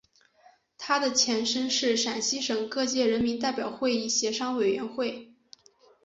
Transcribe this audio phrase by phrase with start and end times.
[0.79, 5.35] 它的前身是陕西省各界人民代表会议协商委员会。